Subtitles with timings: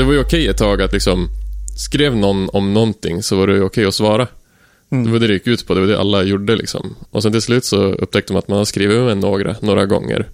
[0.00, 1.28] det var ju okej ett tag att liksom,
[1.76, 4.26] skrev någon om någonting så var det ju okej att svara.
[4.90, 5.04] Mm.
[5.04, 6.96] Det var det det gick ut på, det var det alla gjorde liksom.
[7.10, 10.28] Och sen till slut så upptäckte man att man har skrivit med några, några gånger.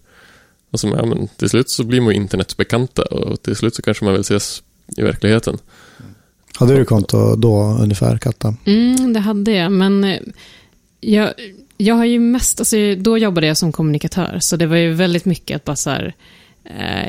[0.71, 3.83] Och så, ja, men till slut så blir man ju internetbekanta och till slut så
[3.83, 4.63] kanske man vill ses
[4.97, 5.58] i verkligheten.
[6.58, 8.54] Hade du konto då ungefär, Katta?
[8.64, 10.21] Mm, det hade jag, men eh,
[11.01, 11.33] jag,
[11.76, 15.24] jag har ju mest, alltså, då jobbade jag som kommunikatör, så det var ju väldigt
[15.24, 16.14] mycket att bara så här,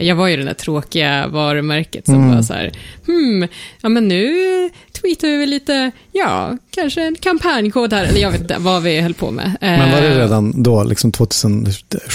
[0.02, 2.36] jag var ju det där tråkiga varumärket som Mm.
[2.36, 2.72] var så här,
[3.08, 3.48] hmm,
[3.82, 4.34] ja men nu
[5.02, 9.14] tweetar vi lite, ja, kanske en kampanjkod här, eller jag vet inte vad vi höll
[9.14, 9.58] på med.
[9.62, 11.72] Men var det Eh, redan då, liksom 2007,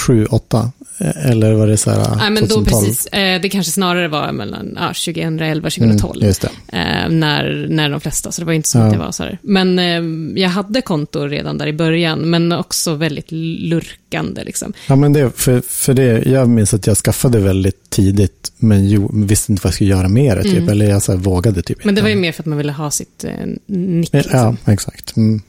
[0.06, 0.72] 2008?
[0.98, 2.64] Eller var det så här Nej, men då 2012?
[2.66, 6.22] precis, eh, det kanske snarare var mellan ja, 2011 och 2012.
[6.22, 6.32] Mm,
[6.68, 8.84] eh, när, när de flesta, så det var inte så Ja.
[8.84, 9.38] att det var så här.
[9.42, 14.72] Men eh, jag hade konto redan där i början, men också väldigt lurkande liksom.
[14.88, 19.10] Ja, men det, för, för det, jag minns att jag skaffade väldigt tidigt, men jo,
[19.14, 20.56] visste inte vad jag skulle göra med det, typ.
[20.56, 20.68] Mm.
[20.68, 22.72] Eller jag så här, vågade typ Men det var ju mer för att man ville
[22.72, 23.30] ha sitt eh,
[23.66, 24.12] nick.
[24.12, 24.56] Liksom.
[24.64, 25.16] Ja, exakt.
[25.16, 25.40] Mm.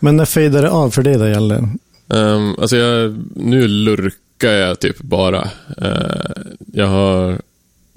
[0.00, 1.68] Men när fejdade det av för dig då, Jalle?
[2.08, 5.50] Um, alltså jag, nu lurkar jag typ bara.
[5.82, 7.40] Uh, jag har,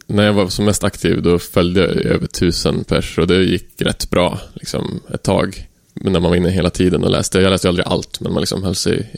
[0.08, 3.82] när jag var som mest aktiv då följde jag över tusen pers och det gick
[3.82, 5.68] rätt bra liksom ett tag.
[5.94, 7.40] Men när man var inne hela tiden och läste.
[7.40, 9.14] Jag läste ju aldrig allt, men man liksom höll sig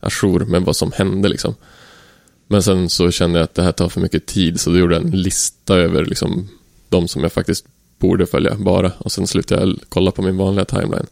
[0.00, 1.54] ajour med vad som hände liksom.
[2.46, 4.94] Men sen så kände jag att det här tar för mycket tid så då gjorde
[4.94, 6.48] jag en lista över liksom
[6.88, 7.66] de som jag faktiskt
[7.98, 8.92] borde följa bara.
[8.98, 11.06] Och sen slutade jag kolla på min vanliga timeline.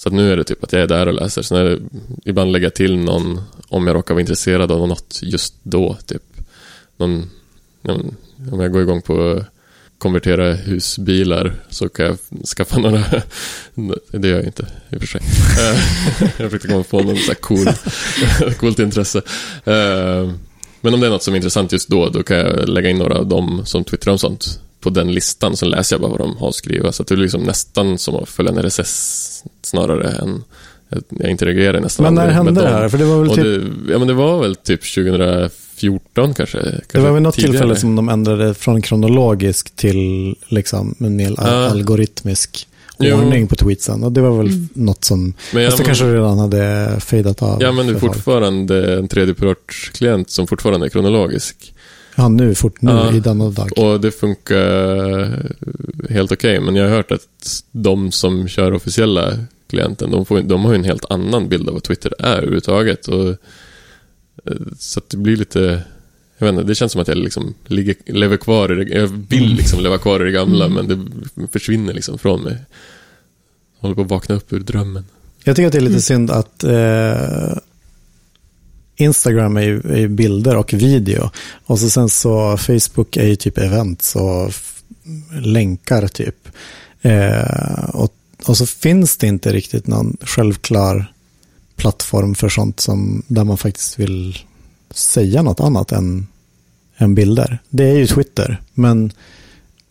[0.00, 1.42] Så att nu är det typ att jag är där och läser.
[1.42, 1.78] Sen är det,
[2.24, 5.96] ibland lägger jag till någon om jag råkar vara intresserad av något just då.
[6.06, 6.22] Typ
[6.96, 7.30] någon,
[8.52, 9.44] om jag går igång på
[9.98, 13.04] konvertera husbilar så kan jag skaffa några.
[14.10, 15.20] Det gör jag inte i och för sig.
[15.58, 15.80] Eh,
[16.38, 17.68] jag försökte komma på något så här cool,
[18.58, 19.18] coolt intresse.
[19.64, 20.32] Eh,
[20.80, 22.98] men om det är något som är intressant just då, då kan jag lägga in
[22.98, 25.56] några av dem som twittrar om sånt på den listan.
[25.56, 26.94] Så läser jag bara vad de har skrivit.
[26.94, 30.44] Så att det är liksom nästan som att följa en RSS snarare än
[31.08, 32.78] jag interagerar nästan Men när hände med det dem.
[32.80, 32.88] här?
[32.88, 36.58] För det var väl Och typ, det, ja, men det var väl typ 2014 kanske.
[36.60, 37.52] kanske det var väl något tidigare.
[37.52, 41.44] tillfälle som de ändrade från kronologisk till liksom en mer Ja.
[41.70, 42.66] algoritmisk
[42.98, 43.16] Jo.
[43.16, 44.04] ordning på tweetsen.
[44.04, 44.68] Och det var väl Mm.
[44.74, 47.62] något som, Men fast det jag, kanske redan hade fejdat av.
[47.62, 51.74] ja, men det är fortfarande en tredjepartsklient som fortfarande är kronologisk.
[52.20, 53.12] Ja, nu, fort, nu Ja.
[53.14, 53.78] i denna dag.
[53.78, 55.50] Och det funkar
[56.12, 56.60] helt okej.
[56.60, 59.38] men jag har hört att de som kör officiella
[59.70, 63.08] klienten, de, får, de har ju en helt annan bild av vad Twitter är överhuvudtaget.
[63.08, 63.36] Och, eh,
[64.78, 65.82] så att det blir lite...
[66.38, 69.06] Jag vet inte, det känns som att jag liksom ligger, lever kvar i det, Jag
[69.06, 69.56] vill Mm.
[69.56, 70.86] liksom leva kvar i det gamla, Mm.
[70.86, 72.56] men det försvinner liksom från mig.
[73.76, 75.04] Jag håller på att vakna upp ur drömmen.
[75.44, 76.00] Jag tycker att det är lite Mm.
[76.00, 77.58] synd att eh,
[79.00, 81.30] Instagram är ju, är ju bilder och video.
[81.66, 84.52] Och så sen så Facebook är ju typ events och
[85.42, 86.48] länkar typ.
[87.02, 88.14] Eh, och,
[88.46, 91.12] och så finns det inte riktigt någon självklar
[91.76, 94.38] plattform för sånt som där man faktiskt vill
[94.90, 96.26] säga något annat än,
[96.96, 97.58] än bilder.
[97.68, 99.12] Det är ju Twitter, men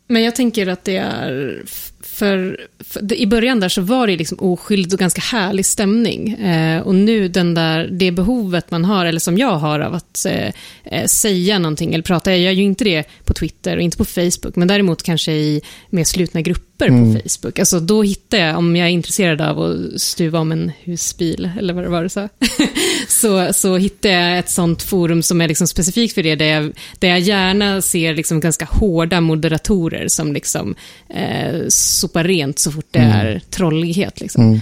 [0.08, 1.64] Men jag tänker att det är,
[2.02, 6.30] för, för i början där så var det liksom oskyldigt och ganska härlig stämning.
[6.34, 10.26] Eh, och nu den där, det behovet man har, eller som jag har av att
[10.26, 13.98] eh, eh, säga någonting eller prata, jag gör ju inte det på Twitter och inte
[13.98, 17.14] på Facebook, men däremot kanske i mer slutna grupper Mm.
[17.14, 17.60] på Facebook.
[17.60, 21.74] Alltså då hittar jag, om jag är intresserad av att stuva om en husbil, eller
[21.74, 22.30] vad det var du sa,
[23.08, 26.72] så, så hittar jag ett sånt forum som är liksom specifikt för det, där jag,
[27.00, 30.76] där jag gärna ser liksom ganska hårda moderatorer som liksom
[31.10, 33.12] eh, sopar rent så fort det Mm.
[33.28, 34.22] är trollighet.
[34.22, 34.44] Liksom.
[34.44, 34.60] mm,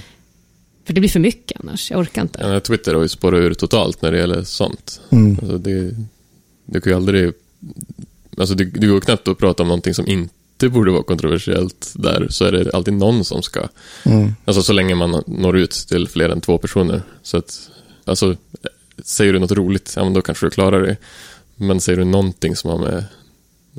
[0.85, 2.39] För det blir för mycket annars, jag orkar inte.
[2.41, 5.01] Ja, Twitter har ju spårat ur totalt när det gäller sånt.
[5.09, 5.91] mm, Alltså det,
[6.66, 7.33] du kan ju aldrig...
[8.37, 12.27] Alltså det, det går knappt att prata om någonting som inte borde vara kontroversiellt där,
[12.29, 13.67] så är det alltid någon som ska...
[14.05, 17.01] mm, Alltså så länge man når ut till fler än två personer.
[17.23, 17.69] Så att,
[18.05, 18.35] alltså,
[19.03, 20.97] säger du något roligt, ja men då kanske du klarar det.
[21.55, 23.03] Men säger du någonting som har med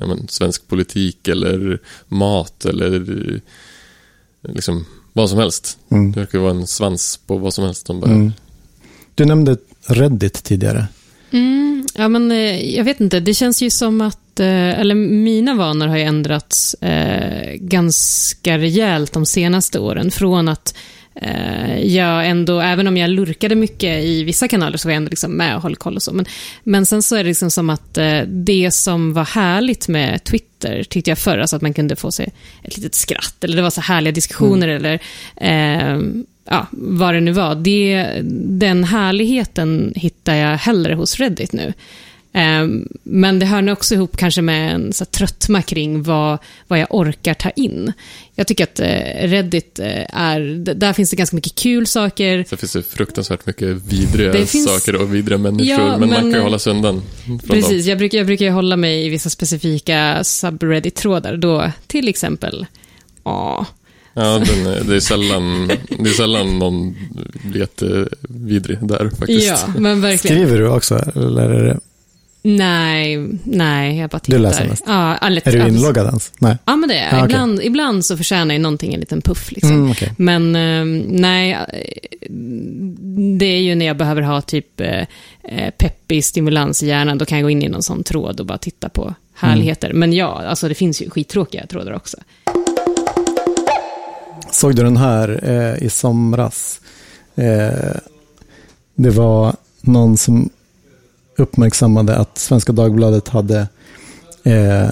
[0.00, 1.78] ja, men, svensk politik eller
[2.08, 3.40] mat eller
[4.42, 5.78] liksom vad som helst.
[5.90, 7.86] mm, Det verkar vara en svans på vad som helst.
[7.86, 8.32] De bara, mm.
[9.14, 9.56] Du nämnde
[9.86, 10.86] Reddit tidigare.
[11.30, 13.20] Mm, ja, men eh, jag vet inte.
[13.20, 19.12] Det känns ju som att, eh, eller mina vanor har ju ändrats eh, ganska rejält
[19.12, 20.10] de senaste åren.
[20.10, 20.80] Från att eh,
[21.82, 25.32] jag ändå, även om jag lurkade mycket i vissa kanaler, så var jag ändå liksom
[25.32, 26.12] med och höll koll och så.
[26.12, 26.26] Men,
[26.64, 30.82] men sen så är det liksom som att eh, det som var härligt med Twitter,
[30.82, 32.32] tyckte jag förr, alltså att man kunde få sig
[32.62, 35.00] ett litet skratt, eller det var så härliga diskussioner, eller
[35.36, 36.00] eh,
[36.50, 37.54] ja, vad det nu var.
[37.54, 38.12] Det,
[38.44, 41.72] den härligheten hittar jag hellre hos Reddit nu.
[42.32, 46.38] Ehm, men det hör nog också ihop kanske med en så här, tröttma kring vad,
[46.66, 47.92] vad jag orkar ta in.
[48.34, 50.40] Jag tycker att eh, Reddit eh, är,
[50.74, 52.44] där finns det ganska mycket kul saker.
[52.48, 56.08] Så finns det fruktansvärt mycket vidriga Det finns- saker och vidriga människor, Ja, men, man
[56.08, 57.02] men- kan ju hålla sig undan
[57.48, 57.90] Precis, dem.
[57.90, 61.36] jag brukar, jag brukar ju hålla mig i vissa specifika subreddit-trådar.
[61.36, 62.66] Då, till exempel,
[63.24, 63.66] ja,
[64.14, 65.66] Ja, den är, det, är sällan,
[65.98, 66.96] det är sällan någon
[67.44, 69.46] blir jättevidrig där faktiskt.
[69.46, 70.36] ja, men verkligen.
[70.36, 70.94] Skriver du också?
[71.16, 71.80] Eller är, det,
[72.56, 74.38] Nej, nej, jag bara tittar.
[74.38, 74.84] Du läser mest?
[74.86, 76.32] Ja, alla- är du inloggad ens?
[76.38, 76.56] Nej.
[76.64, 77.14] Ja, men det är.
[77.14, 77.24] Ah, okej.
[77.24, 79.52] ibland, ibland så förtjänar ju någonting en liten puff.
[79.52, 79.70] Liksom.
[79.72, 80.12] Mm, okej.
[80.18, 82.30] Men eh, nej, eh,
[83.38, 85.00] det är ju när jag behöver ha typ eh,
[85.42, 88.46] eh, peppig stimulans i hjärnan, då kan jag gå in i någon sån tråd och
[88.46, 89.92] bara titta på härligheter.
[89.92, 92.16] Men ja, alltså det finns ju skittråkiga trådar också.
[94.50, 96.80] Såg du den här eh, i somras?
[97.36, 97.96] Eh,
[98.94, 100.50] det var någon som
[101.38, 103.68] uppmärksammade att Svenska Dagbladet hade
[104.42, 104.88] eh,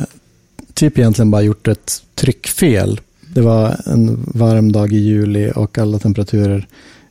[0.74, 3.00] typ egentligen bara gjort ett tryckfel.
[3.34, 6.66] Det var en varm dag i juli och alla temperaturer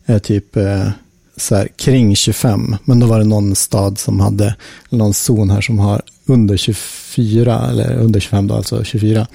[0.05, 0.89] är typ eh,
[1.37, 2.75] så här, kring 25.
[2.83, 4.55] Men då var det någon stad som hade,
[4.89, 9.27] någon zon här som har under 24, eller under 25 då, alltså 24.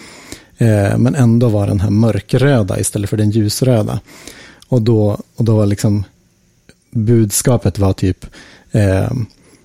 [0.58, 4.00] Eh, men ändå var den här mörkröda istället för den ljusröda.
[4.68, 6.04] Och då, och då var liksom
[6.90, 8.26] budskapet var typ
[8.70, 9.10] eh,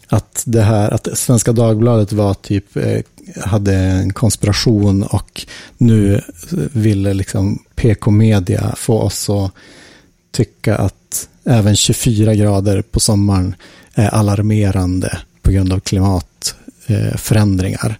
[0.07, 3.01] att det här, att Svenska Dagbladet var typ, eh,
[3.45, 5.45] hade en konspiration och
[5.77, 6.21] nu
[6.71, 9.51] ville liksom PK-media få oss att
[10.31, 13.55] tycka att även 24 grader på sommaren
[13.93, 17.99] är alarmerande på grund av klimatförändringar.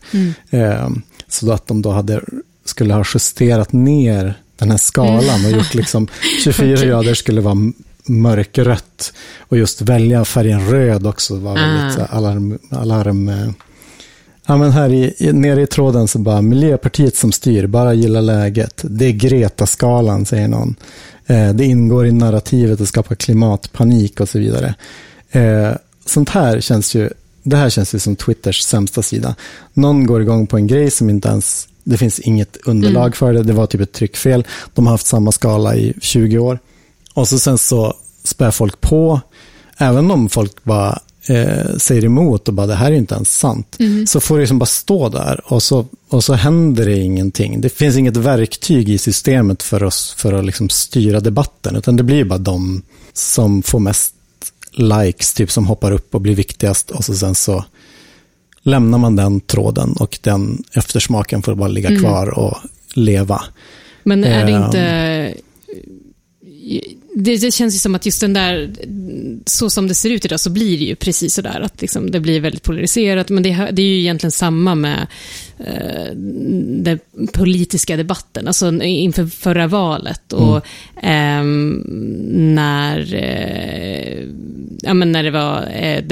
[0.49, 0.89] Eh,
[1.27, 2.21] så att de då hade,
[2.65, 6.07] skulle ha justerat ner den här skalan och gjort liksom
[6.43, 6.87] 24 Okej.
[6.87, 7.71] grader skulle vara
[8.05, 9.13] mörkrött.
[9.39, 11.55] Och just välja färgen röd också var Ah.
[11.55, 12.57] väldigt här alarm.
[12.69, 13.49] alarm eh.
[14.45, 18.21] ja, men här i, i, nere i tråden så bara Miljöpartiet som styr, bara gilla
[18.21, 18.81] läget.
[18.83, 20.75] Det är Greta-skalan, säger någon.
[21.27, 24.75] Eh, det ingår i narrativet att skapa klimatpanik och så vidare.
[25.31, 25.71] Eh,
[26.05, 27.09] sånt här känns ju,
[27.43, 29.35] det här känns ju som Twitters sämsta sida.
[29.73, 33.11] Någon går igång på en grej som inte ens, det finns inget underlag Mm.
[33.13, 34.43] för det, det var typ ett tryckfel.
[34.73, 36.59] De har haft samma skala i 20 år.
[37.15, 39.21] Och så sen så spär folk på,
[39.77, 43.77] även om folk bara eh, säger emot och bara det här är inte ens sant.
[44.07, 47.61] Så får det liksom bara stå där och så, och så händer det ingenting.
[47.61, 52.03] Det finns inget verktyg i systemet för, oss, för att liksom styra debatten, utan det
[52.03, 52.81] blir bara de
[53.13, 54.15] som får mest
[54.71, 57.65] likes, typ som hoppar upp och blir viktigast och så sen så
[58.63, 62.57] lämnar man den tråden och den eftersmaken får bara ligga kvar och
[62.93, 63.43] leva.
[64.03, 64.65] Men är det Ehm.
[64.65, 65.33] inte...
[67.17, 68.69] Det, det känns ju som att just den där,
[69.45, 71.59] så som det ser ut idag, så blir det ju precis sådär.
[71.61, 73.29] Att liksom det blir väldigt polariserat.
[73.29, 75.07] Men det, är- det är ju egentligen samma med
[75.59, 76.13] eh,
[76.83, 76.99] den
[77.33, 78.47] politiska debatten.
[78.47, 80.65] Alltså inför förra valet och
[81.01, 81.83] ehm,
[82.55, 84.23] när, eh,
[84.81, 86.03] ja, men när det var eh,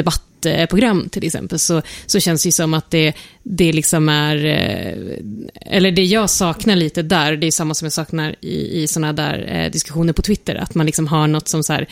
[0.69, 3.13] program till exempel, så, så känns det ju som att det,
[3.43, 5.17] det liksom är, eh,
[5.61, 9.13] eller det jag saknar lite där, det är samma som jag saknar i, i sådana
[9.13, 11.87] där eh, diskussioner på Twitter, att man liksom har något som så här,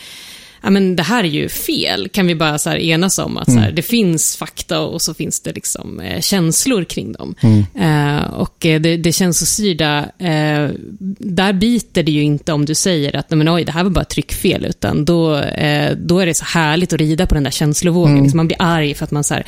[0.62, 3.52] ja men det här är ju fel, kan vi bara så här enas om att
[3.52, 7.34] så här, det finns fakta och så finns det liksom eh, känslor kring dem.
[7.80, 10.68] Eh, och eh, det, det känslostyrda, eh,
[11.18, 13.90] där biter det ju inte om du säger att, "Nej, men oj, det här var
[13.90, 17.50] bara tryckfel, utan då, eh, då är det så härligt att rida på den där
[17.50, 18.16] känslovågen.
[18.22, 19.44] Liksom man blir arg för att man så här,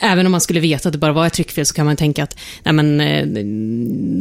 [0.00, 2.22] även om man skulle veta att det bara var ett tryckfel, så kan man tänka
[2.22, 3.26] att, nej men, eh,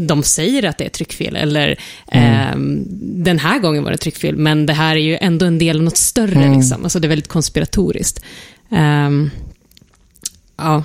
[0.08, 1.70] de säger att det är tryckfel, eller
[2.12, 2.56] eh,
[3.02, 5.84] den här gången var det tryckfel, men det här är ju ändå en del av
[5.84, 6.84] något större, liksom.
[6.84, 8.22] Alltså det är väldigt konspiratoriskt.
[8.72, 9.30] Ehm,
[10.58, 10.84] ja.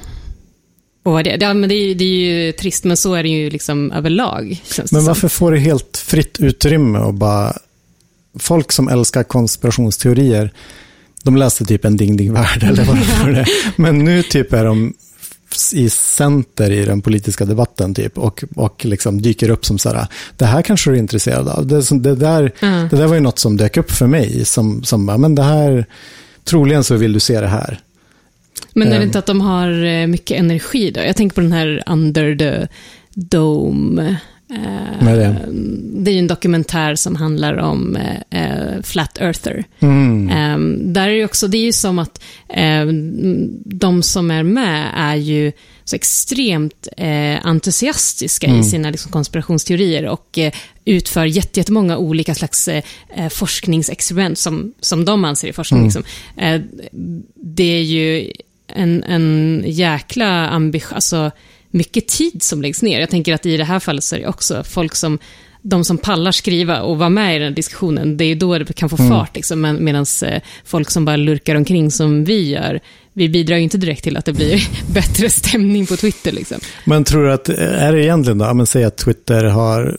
[1.02, 3.50] Och det, ja, men det, är, det är ju trist, men så är det ju
[3.50, 4.62] liksom överlag.
[4.76, 7.56] Det Men varför får det helt fritt utrymme och bara...
[8.38, 10.52] Folk som älskar konspirationsteorier,
[11.22, 12.84] de läste typ en Ding Ding Värld eller
[13.22, 13.46] vad det det.
[13.76, 14.94] Men nu typ är de
[15.72, 20.06] i center i den politiska debatten typ och, och liksom dyker upp som så här,
[20.36, 21.66] det här kanske du är intresserad av.
[21.66, 22.88] Det, det, där, Mm.
[22.88, 25.86] det där var ju något som dök upp för mig som, som men det här,
[26.44, 27.80] troligen så vill du se det här.
[28.72, 29.02] Men är det Ehm.
[29.02, 31.00] inte att de har eh, mycket energi då?
[31.00, 32.66] Jag tänker på den här Under the
[33.14, 34.16] Dome.
[34.50, 35.36] Eh, är det?
[36.02, 39.64] det är ju en dokumentär som handlar om eh, eh, Flat Earther.
[39.80, 40.28] Mm.
[40.28, 42.86] Eh, där är det, också, det är ju som att eh,
[43.64, 45.52] de som är med är ju
[45.84, 50.52] så extremt eh, entusiastiska i sina liksom, konspirationsteorier och eh,
[50.84, 52.82] utför jätte- jättemånga olika slags eh,
[53.16, 55.84] eh, forskningsexperiment som, som de anser är forskning.
[55.84, 56.02] Liksom.
[56.36, 56.60] Eh,
[57.34, 58.32] det är ju
[58.66, 61.30] en, en jäkla ambition, alltså
[61.76, 63.00] mycket tid som läggs ner.
[63.00, 65.18] Jag tänker att i det här fallet så är det också folk som
[65.68, 68.88] de som pallar skriva och vara med i den diskussionen, det är då det kan
[68.88, 69.10] få mm.
[69.10, 69.36] fart.
[69.36, 72.80] Liksom, med, Medan eh, folk som bara lurkar omkring som vi gör,
[73.12, 76.32] vi bidrar ju inte direkt till att det blir bättre stämning på Twitter.
[76.32, 76.58] Liksom.
[76.84, 79.98] Men tror du att, är det egentligen då, men säg att Twitter har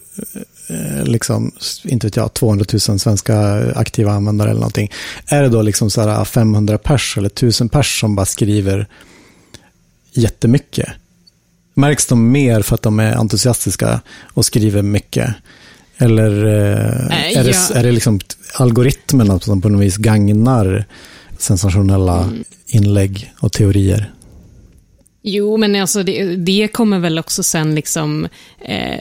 [0.69, 1.51] eh, liksom,
[1.83, 3.37] inte vet jag, 200 000 svenska
[3.75, 4.91] aktiva användare eller någonting.
[5.25, 8.87] Är det då liksom så här 500 pers eller 1000 pers som bara skriver
[10.13, 10.89] jättemycket?
[11.77, 14.01] Märks de mer för att de är entusiastiska
[14.33, 15.35] och skriver mycket?
[15.97, 18.19] Eller äh, är, det, är det liksom
[18.53, 20.85] algoritmerna som på något vis gagnar
[21.37, 22.43] sensationella mm.
[22.67, 24.11] inlägg och teorier?
[25.29, 28.27] Jo, men alltså det, det, kommer väl också sen liksom
[28.61, 28.99] eh,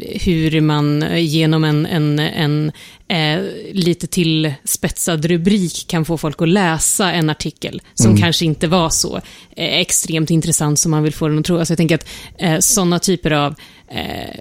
[0.00, 2.72] hur man genom en, en, en
[3.08, 8.20] eh, lite tillspetsad rubrik kan få folk att läsa en artikel som mm.
[8.20, 9.16] kanske inte var så
[9.56, 11.58] eh, extremt intressant som man vill få den att tro.
[11.58, 13.54] Alltså jag tänker att eh, sådana typer av
[13.88, 14.40] eh,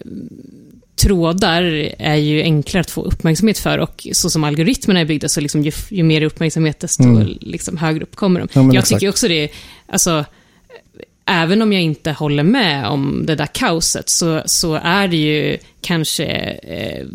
[0.96, 1.63] trådar
[2.00, 5.63] är ju enklare att få uppmärksamhet för och så som algoritmerna är byggda så liksom
[5.63, 7.38] ju, ju mer uppmärksamhet desto mm.
[7.42, 8.48] liksom högre upp kommer de.
[8.54, 8.90] Ja, jag exakt.
[8.90, 9.50] tycker också det,
[9.88, 10.25] alltså
[11.25, 15.58] även om jag inte håller med om det där kaoset, så, så är det ju
[15.82, 16.25] kanske
[16.63, 17.06] eh,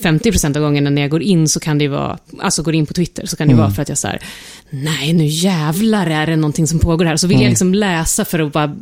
[0.00, 2.94] 50% av gångerna när jag går in så kan det vara, alltså går in på
[2.94, 3.62] Twitter, så kan det mm.
[3.64, 4.08] vara för att jag så
[4.70, 7.16] nej nu jävlar är det någonting som pågår här.
[7.16, 7.44] Så vill mm.
[7.44, 8.76] jag liksom läsa för att bara,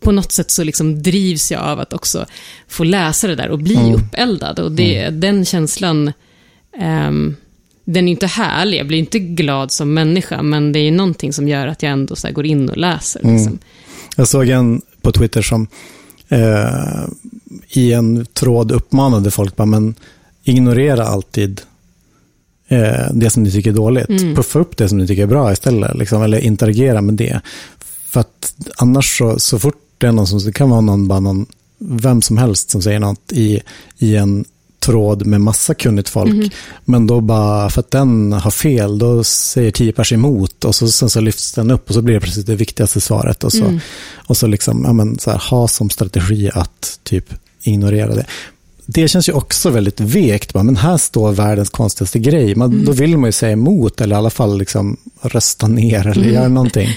[0.00, 2.26] på något sätt så liksom drivs jag av att också
[2.68, 3.94] få läsa det där och bli mm.
[3.94, 4.58] uppeldad.
[4.58, 5.20] Och det, mm.
[5.20, 6.12] den känslan,
[7.08, 7.36] um,
[7.86, 11.48] den är inte härlig, jag blir inte glad som människa, men det är någonting som
[11.48, 13.20] gör att jag ändå så går in och läser.
[13.20, 13.36] Mm.
[13.36, 13.58] Liksom.
[14.16, 15.66] Jag såg en på Twitter som
[16.28, 17.06] eh,
[17.68, 19.94] i en tråd uppmanade folk, bara, men
[20.44, 21.60] ignorera alltid
[22.68, 24.08] eh, det som ni tycker är dåligt.
[24.08, 24.34] Mm.
[24.34, 27.40] Puffa upp det som ni tycker är bra istället, liksom, eller interagera med det.
[28.08, 31.20] För att annars så, så fort det är någon som, det kan vara någon, bara
[31.20, 31.46] någon,
[31.78, 33.62] vem som helst som säger något i,
[33.98, 34.44] i en
[34.86, 36.30] tråd med massa kunnigt folk.
[36.30, 36.50] Mm.
[36.84, 40.88] Men då bara, för att den har fel, då säger tio pers emot och så,
[40.88, 43.44] sen så lyfts den upp och så blir det precis det viktigaste svaret.
[43.44, 43.80] Och så, mm.
[44.26, 48.26] och så liksom, ja men så här, ha som strategi att typ ignorera det.
[48.86, 52.54] Det känns ju också väldigt vekt, men här står världens konstigaste grej.
[52.54, 52.84] Man, mm.
[52.84, 56.34] Då vill man ju säga emot eller i alla fall liksom rösta ner eller mm.
[56.34, 56.88] göra någonting.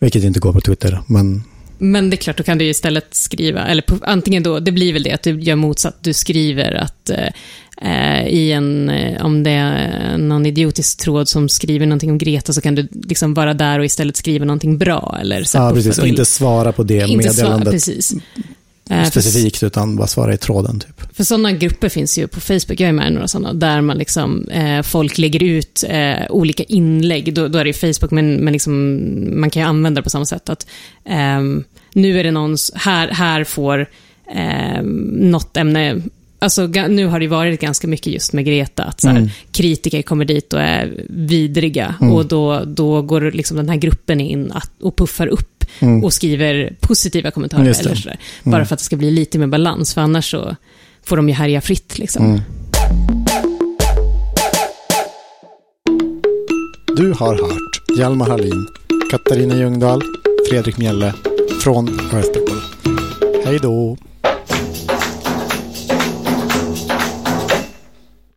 [0.00, 1.42] Vilket inte går på Twitter, men
[1.78, 4.92] men det är klart, då kan du istället skriva, eller på, antingen då, det blir
[4.92, 7.10] väl det att du gör motsatt, du skriver att
[7.82, 12.52] eh, i en, eh, om det är någon idiotisk tråd som skriver någonting om Greta
[12.52, 15.18] så kan du liksom vara där och istället skriva någonting bra.
[15.20, 17.72] Eller så ja, precis, och inte svara på det meddelandet.
[17.72, 18.14] Precis.
[18.90, 20.80] Eh, specifikt, utan bara svara i tråden.
[20.80, 21.16] Typ.
[21.16, 23.98] För sådana grupper finns ju på Facebook, jag är med i några sådana, där man
[23.98, 27.34] liksom, eh, folk lägger ut eh, olika inlägg.
[27.34, 30.26] Då, då, är det Facebook, men, men liksom, man kan ju använda det på samma
[30.26, 30.48] sätt.
[30.48, 30.66] att
[31.04, 31.40] eh,
[31.94, 33.86] Nu är det någons, här, här får
[34.34, 36.02] eh, något ämne
[36.40, 39.28] Alltså, nu har det varit ganska mycket just med Greta, att så här, mm.
[39.52, 41.94] kritiker kommer dit och är vidriga.
[42.00, 42.12] Mm.
[42.12, 46.04] Och då, då går liksom den här gruppen in att, och puffar upp mm.
[46.04, 47.62] och skriver positiva kommentarer.
[47.62, 48.66] Eller så där, bara mm.
[48.66, 50.56] för att det ska bli lite mer balans, för annars så
[51.04, 51.98] får de ju härja fritt.
[51.98, 52.24] Liksom.
[52.24, 52.40] Mm.
[56.96, 58.66] Du har hört Hjalmar Hallin,
[59.10, 60.02] Katarina Ljungdahl,
[60.50, 61.14] Fredrik Mjelle
[61.62, 62.60] från Earth People.
[63.44, 63.96] Hej då!